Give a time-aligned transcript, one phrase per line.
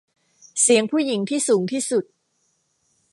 [0.61, 2.05] เสียงผู้หญิงที่สูงที่สุด